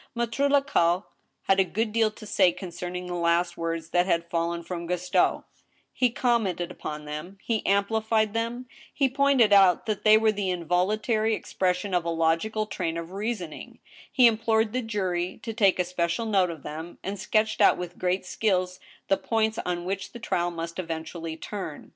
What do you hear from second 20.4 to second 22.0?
must eventually turn.